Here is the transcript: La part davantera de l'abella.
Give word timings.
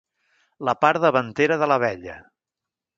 La 0.69 0.75
part 0.85 1.05
davantera 1.05 1.61
de 1.65 1.71
l'abella. 1.73 2.21